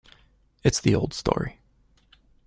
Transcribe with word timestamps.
It's 0.63 0.79
the 0.79 0.95
old 0.95 1.13
story. 1.13 1.59